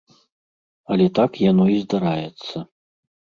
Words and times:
Але 0.95 1.05
так 1.19 1.31
яно 1.51 1.65
і 1.75 1.77
здараецца. 1.83 2.65